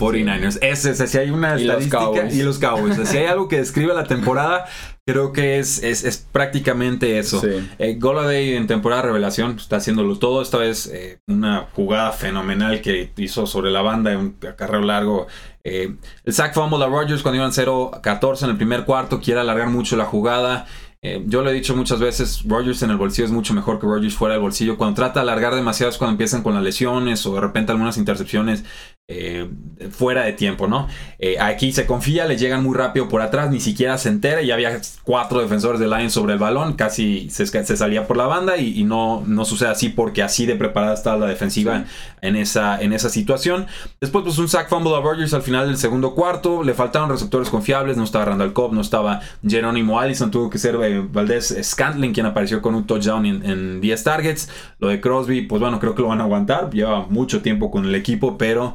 [0.00, 0.58] 49ers.
[0.62, 2.34] Ese, si hay una Y los Cowboys.
[2.34, 2.96] y los Cowboys.
[3.08, 4.66] si hay algo que describe la temporada,
[5.06, 7.40] creo que es, es, es prácticamente eso.
[7.40, 7.68] Sí.
[7.78, 10.42] Eh, Golladay en temporada revelación está haciéndolo todo.
[10.42, 15.26] Esta vez eh, una jugada fenomenal que hizo sobre la banda en un acarreo largo.
[15.62, 19.20] Eh, el sack fumble a Rodgers cuando iban 0-14 en el primer cuarto.
[19.20, 20.66] Quiere alargar mucho la jugada.
[21.02, 23.86] Eh, yo lo he dicho muchas veces, Rodgers en el bolsillo es mucho mejor que
[23.86, 24.76] Rodgers fuera del bolsillo.
[24.76, 27.96] Cuando trata de alargar demasiado es cuando empiezan con las lesiones o de repente algunas
[27.96, 28.64] intercepciones
[29.12, 29.48] eh,
[29.90, 30.86] fuera de tiempo, ¿no?
[31.18, 34.40] Eh, aquí se confía, le llegan muy rápido por atrás, ni siquiera se entera.
[34.42, 37.46] Ya había cuatro defensores de Lions sobre el balón, casi se,
[37.76, 41.18] salía por la banda y, y no, no sucede así porque así de preparada estaba
[41.18, 41.86] la defensiva
[42.22, 43.66] en, esa, en esa situación.
[44.00, 46.62] Después, pues un sack fumble a Rodgers al final del segundo cuarto.
[46.62, 50.76] Le faltaron receptores confiables, no estaba Randall Cobb, no estaba Jerónimo Allison, tuvo que ser
[50.82, 54.48] eh, Valdés Scantling quien apareció con un touchdown en, en 10 targets.
[54.78, 56.70] Lo de Crosby, pues bueno, creo que lo van a aguantar.
[56.70, 58.74] Lleva mucho tiempo con el equipo, pero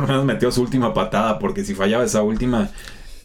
[0.00, 2.68] por lo menos metió su última patada, porque si fallaba esa última,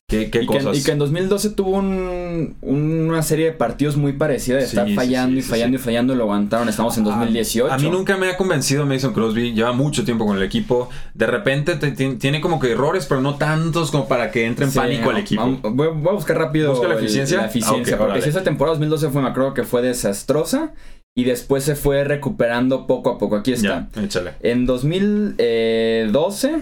[0.07, 0.77] qué, qué Y que, cosas.
[0.77, 4.87] y que en 2012 tuvo un- una serie de partidos muy parecida de Sí, estar
[4.91, 6.69] fallando sí, y fallando y fallando y lo aguantaron.
[6.69, 7.73] Estamos en 2018.
[7.73, 9.53] A mí nunca me ha convencido Mason Crosby.
[9.53, 10.89] Lleva mucho tiempo con el equipo.
[11.15, 14.65] De repente te- ti- tiene como que errores, pero no tantos como para que entre
[14.65, 15.43] en pánico el equipo.
[15.63, 17.37] voy, voy a buscar rápido ¿Busca la el- eficiencia?
[17.39, 20.73] la eficiencia, Ah, porque si esa temporada 2012 fue, me acuerdo que fue desastrosa
[21.17, 23.37] y después se fue recuperando poco a poco.
[23.37, 23.87] Aquí está.
[23.93, 24.33] Ya, échale.
[24.41, 26.61] En 2012,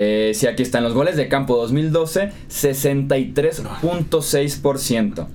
[0.00, 5.28] eh, sí, aquí están los goles de campo 2012, 63.6%.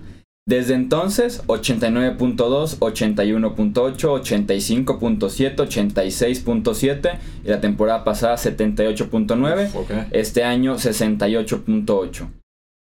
[0.45, 9.75] Desde entonces, 89.2, 81.8, 85.7, 86.7 y la temporada pasada 78.9.
[9.75, 9.91] Ok.
[10.11, 12.29] Este año 68.8.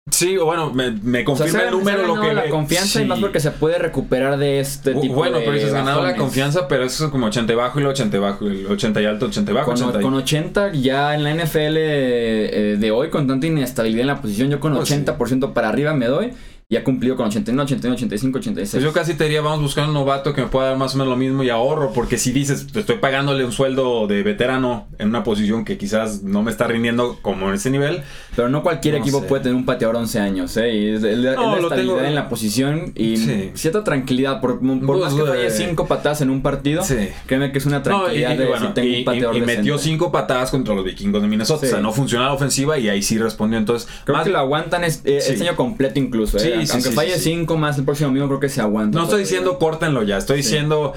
[0.09, 3.05] Sí, bueno, me, me O sea, confirma el número se lo que la confianza y
[3.05, 6.15] más porque se puede recuperar de este Bu- tipo Bueno, de pero dices ganado la
[6.15, 9.01] confianza, pero eso es como 80 y bajo y lo 80 y bajo, el 80
[9.01, 10.03] y alto, 80 y bajo, Con, 80 y...
[10.03, 14.49] con 80 ya en la NFL eh, de hoy, con tanta inestabilidad en la posición,
[14.49, 14.95] yo con Pues sí.
[15.05, 16.31] 80% para arriba me doy.
[16.69, 18.71] Y ha cumplido con 89, 81, 85, 86.
[18.73, 20.95] Pues yo casi te diría, vamos a buscar un novato que me pueda dar más
[20.95, 24.85] o menos lo mismo y ahorro, porque si dices, estoy pagándole un sueldo de veterano
[24.99, 28.01] en una posición que quizás no me está rindiendo como en ese nivel,
[28.35, 29.25] Pero no cualquier No equipo sé.
[29.27, 30.71] puede tener un pateador 11 años, ¿eh?
[30.75, 33.51] Y es, es la, es No, la lo estabilidad tengo- en la posición y Sí.
[33.55, 34.41] cierta tranquilidad.
[34.41, 36.97] Por, por Pues, más que falle eh, 5 patadas en un partido, Sí.
[37.25, 39.35] créeme que es una No, y, tranquilidad y de bueno, si tengo y- un pateador
[39.35, 39.83] y- y metió decente.
[39.83, 41.61] cinco patadas contra los vikingos de Minnesota.
[41.61, 41.67] Sí.
[41.67, 43.57] O sea, no funcionaba la ofensiva y ahí sí respondió.
[43.57, 46.56] Entonces, Creo más- que lo aguantan es- eh, este año completo incluso, ¿eh?
[46.65, 47.29] Sí, Aunque falle sí, sí.
[47.35, 48.97] 5 más el próximo mismo, creo que se aguanta.
[48.97, 50.93] no estoy diciendo córtenlo ya, estoy diciendo.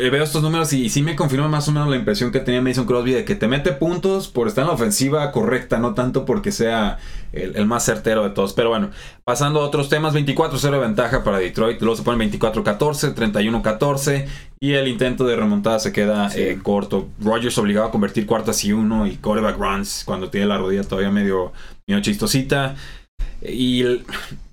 [0.00, 2.38] eh, veo estos números y, y sí me confirma más o menos la impresión que
[2.38, 5.94] tenía Mason Crosby de que te mete puntos por estar en la ofensiva correcta, no
[5.94, 6.98] tanto porque sea
[7.32, 8.52] el, el más certero de todos.
[8.52, 8.90] Pero bueno,
[9.24, 14.26] pasando a otros temas, 24-0 de ventaja para Detroit, luego se ponen 24-14, 31-14
[14.60, 16.42] y el intento de remontada se queda Sí.
[16.42, 17.08] eh, corto.
[17.20, 21.10] Rogers obligado a convertir cuartas y uno y quarterback runs cuando tiene la rodilla todavía
[21.10, 21.52] medio,
[21.88, 22.76] medio chistosita.
[23.42, 24.02] Y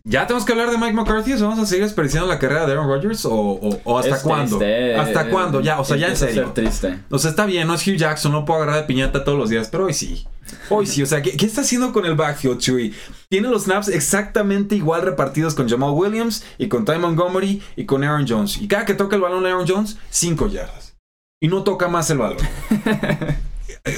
[0.04, 1.34] ya tenemos que hablar de Mike McCarthy.
[1.34, 3.26] ¿o ¿Vamos a seguir desperdiciando la carrera de Aaron Rodgers?
[3.26, 4.58] ¿O, o- o hasta Es cuándo?
[4.60, 5.62] triste, eh, ¿Hasta cuándo?
[5.62, 6.43] Ya, o sea, ya en serio.
[6.43, 7.00] ser triste.
[7.10, 9.50] O sea, está bien, no es Hugh Jackson, no puedo agarrar de piñata todos los
[9.50, 10.28] días, pero hoy sí.
[10.69, 12.93] Hoy sí, o sea, ¿qué, qué está haciendo con el backfield, Chewy?
[13.30, 18.04] Tiene los snaps exactamente igual repartidos con Jamal Williams y con Ty Montgomery y con
[18.04, 18.58] Aaron Jones.
[18.62, 20.95] Y cada que toca el balón Aaron Jones, 5 yardas.
[21.41, 22.38] Y no toca más el balón.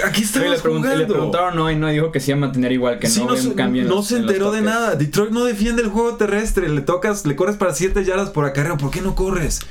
[0.06, 1.08] Aquí estamos le, pregun- le jugando.
[1.14, 3.38] preguntaron hoy, no, y dijo que se iba a mantener igual, que Sí, no, no,
[3.38, 4.96] se- cambio en no los- se enteró de nada.
[4.96, 6.68] Detroit no defiende el juego terrestre.
[6.68, 8.78] Le tocas, le corres para 7 yardas por acarreo.
[8.78, 9.62] ¿Por qué no corres?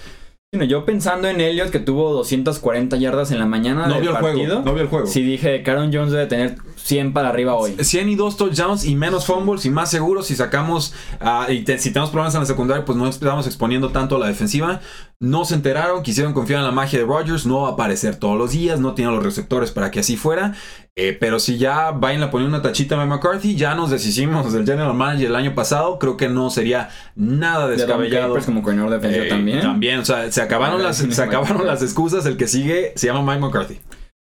[0.54, 4.10] Bueno, yo pensando en Elliot, que tuvo 240 yardas en la mañana No del vio
[4.12, 4.62] el partido, juego.
[4.64, 5.06] No vio el juego.
[5.06, 7.74] sí dije que Aaron Jones debe tener 100 para arriba hoy.
[7.80, 10.26] 100 y 2 touchdowns y menos fumbles y más seguros.
[10.28, 13.90] Si sacamos, ah, y te- si tenemos problemas en la secundaria, pues no estamos exponiendo
[13.90, 14.80] tanto a la defensiva.
[15.18, 17.46] No se enteraron, quisieron confiar en la magia de Rodgers.
[17.46, 20.54] No va a aparecer todos los días, no tiene los receptores para que así fuera.
[20.94, 24.64] Eh, pero si ya vayan a poner una tachita a McCarthy, ya nos deshicimos del
[24.64, 25.98] general manager el año pasado.
[25.98, 28.28] Creo que no sería nada De descabellado.
[28.28, 29.60] Capers como coordinador defensivo Eh, también.
[29.60, 32.24] También, o sea, se acabaron, las, se Mike acabaron las excusas.
[32.26, 33.78] El que sigue se llama Mike McCarthy.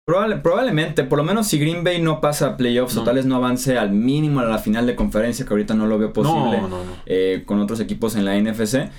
[0.08, 3.02] Probable- probablemente, por lo menos si Green Bay no pasa a playoffs No.
[3.02, 5.86] o tal vez no avance al mínimo a la final de conferencia, que ahorita no
[5.86, 8.90] lo veo posible No, no, eh, con otros equipos en la NFC.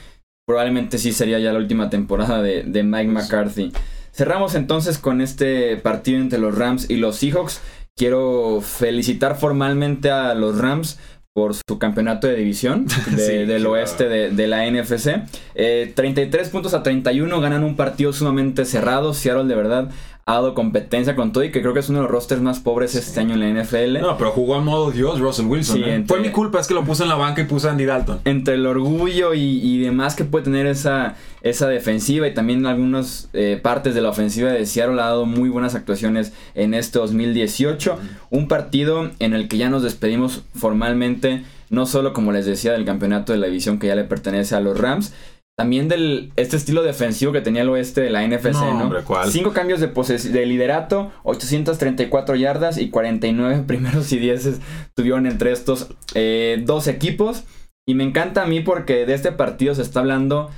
[0.46, 3.72] probablemente sí sería ya la última temporada de, de Mike Pues McCarthy.
[4.12, 7.60] Cerramos entonces con este partido entre los Rams y los Seahawks.
[7.96, 10.98] Quiero felicitar formalmente a los Rams
[11.34, 13.72] por su campeonato de división de- Sí, del claro.
[13.72, 15.22] oeste de, de la NFC.
[15.54, 19.12] Eh, 33 puntos a 31 ganan un partido sumamente cerrado.
[19.14, 19.90] Seattle de verdad
[20.30, 22.60] ha dado competencia con todo y que creo que es uno de los rosters más
[22.60, 24.00] pobres este año en la NFL.
[24.02, 25.76] No, pero jugó en modo Dios Russell Wilson.
[25.76, 25.94] Sí, ¿eh?
[25.94, 27.86] entre- Fue mi culpa, es que lo puse en la banca y puse a Andy
[27.86, 28.20] Dalton.
[28.26, 33.30] entre el orgullo y, y demás que puede tener esa, esa defensiva y también algunas
[33.32, 37.98] eh, partes de la ofensiva de Seattle ha dado muy buenas actuaciones en este 2018.
[38.28, 42.84] Un partido en el que ya nos despedimos formalmente, no solo como les decía del
[42.84, 45.14] campeonato de la división que ya le pertenece a los Rams,
[45.58, 48.84] también del este estilo defensivo que tenía el oeste de la NFC, No, ¿no?
[48.84, 49.28] hombre, ¿cuál?
[49.28, 54.60] Cinco cambios de, de liderato, 834 yardas y 49 primeros y dieces
[54.94, 57.42] tuvieron entre estos eh, dos equipos.
[57.88, 60.48] Y me encanta a mí porque de este partido se está hablando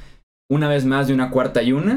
[0.50, 1.96] una vez más de una cuarta y una.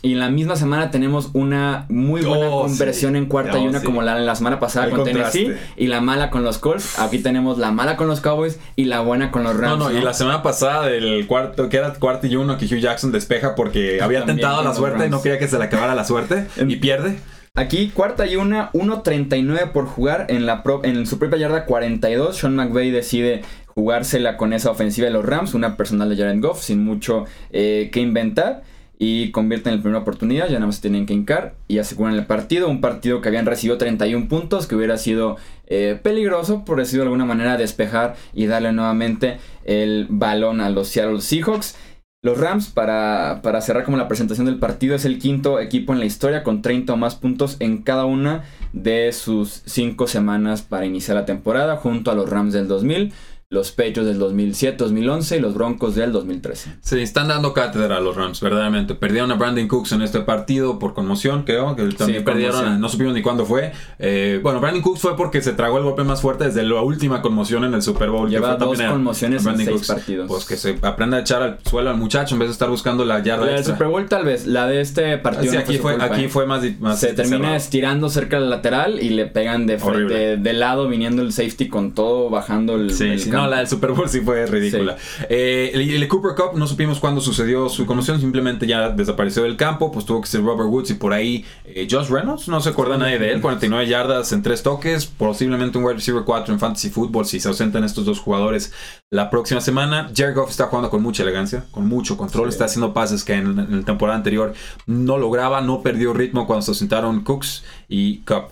[0.00, 3.18] Y en la misma semana tenemos una muy buena Oh, conversión sí.
[3.18, 3.84] en cuarta y Oh, una sí.
[3.86, 5.72] como la, la semana pasada El con Tennessee contraste.
[5.76, 6.98] y la mala con los Colts.
[7.00, 9.78] Aquí tenemos la mala con los Cowboys y la buena con los No, Rams.
[9.78, 13.10] no, y la semana pasada del cuarto, que era cuarto y uno, que Hugh Jackson
[13.10, 15.10] despeja porque había También tentado la suerte y Rams.
[15.10, 17.18] no quería que se le acabara la suerte y pierde.
[17.56, 22.36] Aquí cuarta y una, 1.39 por jugar en, la pro- en su propia yarda 42.
[22.36, 26.62] Sean McVay decide jugársela con esa ofensiva de los Rams, una personal de Jared Goff
[26.62, 28.62] sin mucho eh, que inventar.
[29.00, 32.68] Y convierten en primera oportunidad, ya nada más tienen que hincar y aseguran el partido.
[32.68, 35.36] Un partido que habían recibido 31 puntos, que hubiera sido
[35.68, 40.88] eh, peligroso, por decirlo de alguna manera, despejar y darle nuevamente el balón a los
[40.88, 41.76] Seattle Seahawks.
[42.20, 46.00] Los Rams, para, para cerrar como la presentación del partido, es el quinto equipo en
[46.00, 50.84] la historia con 30 o más puntos en cada una de sus cinco semanas para
[50.84, 53.12] iniciar la temporada, junto a los Rams del 2000,
[53.50, 56.76] los Patriots del 2007-2011 y los Broncos del 2013.
[56.82, 58.94] Sí, están dando cátedra a los Rams, verdaderamente.
[58.94, 61.74] Perdieron a Brandon Cooks en este partido por conmoción, creo.
[61.74, 63.72] Que también Sí, perdieron, no supimos ni cuándo fue.
[63.98, 67.22] Eh, bueno, Brandon Cooks fue porque se tragó el golpe más fuerte desde la última
[67.22, 68.28] conmoción en el Super Bowl.
[68.28, 69.86] que Lleva fue dos conmociones en seis Cooks.
[69.88, 70.28] partidos.
[70.28, 73.06] Pues que se aprenda a echar al suelo al muchacho en vez de estar buscando
[73.06, 73.64] la yarda La del.
[73.64, 76.28] Super Bowl tal vez, la de este partido Sí, no aquí fue, culpa, aquí ¿eh?
[76.28, 76.60] fue más,
[77.00, 77.54] se termina cerrado.
[77.56, 80.14] estirando cerca del lateral y le pegan de, fre- Horrible.
[80.14, 83.37] de, de lado viniendo el safety con todo bajando el, Sí, el.
[83.42, 84.96] No, la del Super Bowl sí fue ridícula.
[85.28, 89.56] Eh, el, el Cooper Cup no supimos cuándo sucedió su conmoción, simplemente ya desapareció del
[89.56, 92.68] campo, pues tuvo que ser Robert Woods y por ahí eh, Josh Reynolds, no se
[92.70, 96.60] acuerda nadie de él, 49 yardas en tres toques, posiblemente un wide receiver 4 en
[96.60, 98.72] fantasy football si se ausentan estos dos jugadores
[99.10, 100.10] la próxima semana.
[100.14, 102.54] Jared Goff está jugando con mucha elegancia, con mucho control, Sí.
[102.54, 104.52] está haciendo pases que en, en la temporada anterior
[104.86, 108.48] no lograba, no perdió ritmo cuando se ausentaron Cooks y Cup.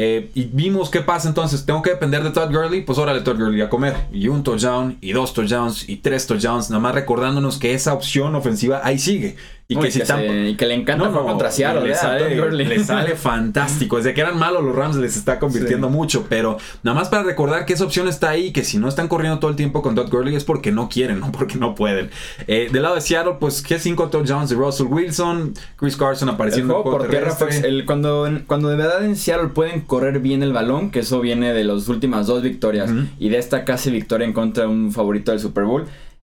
[0.00, 1.66] Eh, y vimos qué pasa entonces.
[1.66, 2.82] Tengo que depender de Todd Gurley.
[2.82, 3.96] Pues órale, Todd Gurley a comer.
[4.12, 6.70] Y un touchdown, y dos touchdowns, y tres touchdowns.
[6.70, 9.34] Nada más recordándonos que esa opción ofensiva ahí sigue.
[9.70, 11.92] Y que si que Tampa- se- y que le encanta No, contra Seattle, le.
[11.92, 13.98] A sale, le sale fantástico.
[13.98, 15.92] Desde que eran malos los Rams les está convirtiendo Sí.
[15.92, 16.24] mucho.
[16.26, 18.50] Pero nada más para recordar que esa opción está ahí.
[18.50, 21.20] Que si no están corriendo todo el tiempo con Todd Gurley es porque no quieren,
[21.20, 22.08] no porque no pueden.
[22.46, 25.52] Eh, del lado de Seattle, pues que cinco touchdowns de Russell Wilson.
[25.76, 27.36] Chris Carson El apareciendo en juego el por tierra
[27.68, 31.52] el- cuando, cuando de verdad en Seattle pueden correr bien el balón, que eso viene
[31.52, 35.30] de las últimas dos victorias y de esta casi victoria en contra de un favorito
[35.30, 35.84] del Super Bowl,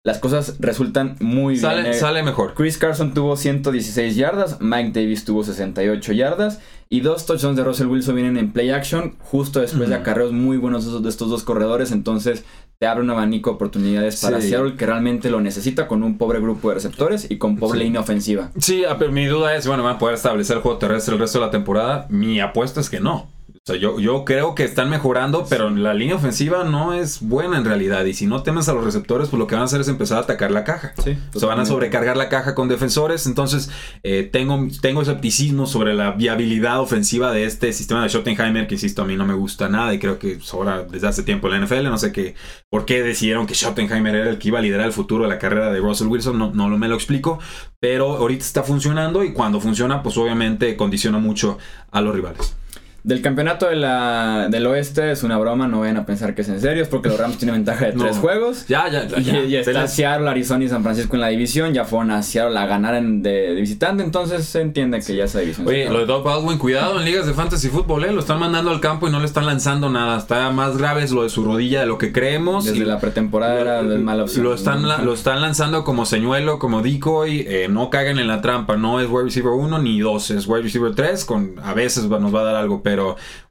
[0.04, 1.94] las cosas resultan muy Sale, bien.
[1.94, 1.98] eh.
[1.98, 2.52] sale mejor.
[2.54, 7.86] Chris Carson tuvo 116 yardas, Mike Davis tuvo 68 yardas y dos touchdowns de Russell
[7.86, 11.90] Wilson vienen en play action justo después de acarreos muy buenos de estos- dos corredores,
[11.90, 12.44] entonces
[12.78, 14.50] te abre un abanico de oportunidades para Sí.
[14.50, 17.84] Seattle que realmente lo necesita con un pobre grupo de receptores y con pobre Sí.
[17.86, 18.50] línea ofensiva.
[18.58, 21.38] Sí, pero mi duda es, bueno, ¿van a poder establecer el juego terrestre el resto
[21.40, 22.06] de la temporada?
[22.10, 23.30] Mi apuesta es que no.
[23.66, 27.56] O sea, yo, yo creo que están mejorando, pero la línea ofensiva no es buena
[27.56, 28.04] en realidad.
[28.04, 30.18] Y si no temes a los receptores, pues lo que van a hacer es empezar
[30.18, 30.92] a atacar la caja.
[31.02, 33.24] Sí, Se van a sobrecargar la caja con defensores.
[33.24, 33.70] Entonces,
[34.02, 39.00] eh, tengo, tengo escepticismo sobre la viabilidad ofensiva de este sistema de Schottenheimer, que insisto,
[39.00, 41.66] a mí no me gusta nada y creo que sobra desde hace tiempo en la
[41.66, 41.84] NFL.
[41.84, 42.34] No sé qué,
[42.68, 45.38] por qué decidieron que Schottenheimer era el que iba a liderar el futuro de la
[45.38, 46.38] carrera de Russell Wilson.
[46.38, 47.38] No, no me lo explico.
[47.80, 51.56] Pero ahorita está funcionando y cuando funciona, pues obviamente condiciona mucho
[51.90, 52.56] a los rivales.
[53.04, 56.48] Del campeonato de la, del oeste es una broma, no vayan a pensar que es
[56.48, 58.04] en serio, es porque los Rams tienen ventaja de No.
[58.04, 58.66] tres juegos.
[58.66, 59.18] Ya, ya, ya.
[59.44, 59.60] Y, ya.
[59.60, 61.74] está Seattle, Arizona y San Francisco en la división.
[61.74, 64.02] Ya fueron a Seattle a ganar en- de, de visitante.
[64.02, 65.68] Entonces se entiende que ya esa división.
[65.68, 66.06] Oye, lo de.
[66.06, 68.12] Doug Baldwin, cuidado en ligas de fantasy fútbol, ¿eh?
[68.12, 70.16] Lo están mandando al campo y no le están lanzando nada.
[70.16, 72.64] Está más grave es lo de su rodilla de lo que creemos.
[72.64, 74.44] Desde y la pretemporada era de mala opción.
[74.44, 77.44] Lo están, la- lo están lanzando como señuelo, como decoy.
[77.46, 78.78] eh, no caigan en la trampa.
[78.78, 81.26] No es wide receiver 1 ni 2, es wide receiver 3.
[81.26, 82.93] Con, a veces nos va a dar algo, pero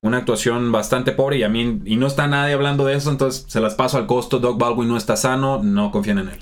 [0.02, 1.38] una actuación bastante pobre.
[1.38, 4.08] Y a mí, y no está nadie hablando de eso, entonces se las paso al
[4.08, 4.40] costo.
[4.40, 6.40] Doug Baldwin no está sano, no confían en él.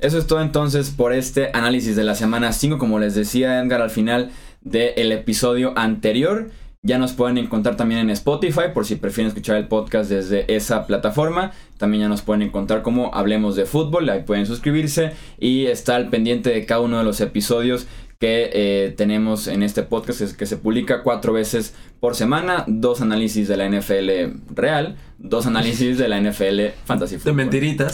[0.00, 3.82] Eso es todo entonces por este análisis de la semana 5, como les decía Edgar
[3.82, 6.50] al final del episodio anterior.
[6.82, 10.86] Ya nos pueden encontrar también en Spotify por si prefieren escuchar el podcast desde esa
[10.86, 11.50] plataforma.
[11.76, 16.50] También ya nos pueden encontrar como Hablemos de Fútbol, ahí pueden suscribirse y estar pendiente
[16.50, 17.88] de cada uno de los episodios
[18.18, 23.46] que eh, tenemos en este podcast que se publica cuatro veces por semana, dos análisis
[23.46, 27.36] de la NFL real, dos análisis de la NFL Fantasy Football.
[27.36, 27.92] De mentiritas.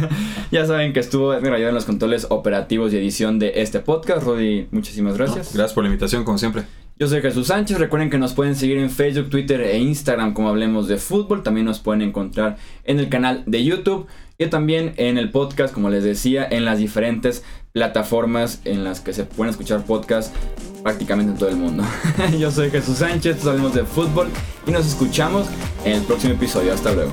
[0.52, 4.24] ya saben que estuvo Edgar ayuda en los controles operativos y edición de este podcast.
[4.24, 5.52] Rodi, muchísimas gracias.
[5.52, 6.64] gracias por la invitación, como siempre.
[6.98, 10.48] Yo soy Jesús Sánchez, recuerden que nos pueden seguir en Facebook, Twitter e Instagram como
[10.48, 14.06] Hablemos de Fútbol, también nos pueden encontrar en el canal de YouTube
[14.38, 19.12] y también en el podcast, como les decía, en las diferentes plataformas en las que
[19.12, 20.32] se pueden escuchar podcasts
[20.82, 21.84] prácticamente en todo el mundo.
[22.38, 24.28] Yo soy Jesús Sánchez, hablemos de fútbol
[24.66, 25.46] y nos escuchamos
[25.84, 26.72] en el próximo episodio.
[26.72, 27.12] Hasta luego.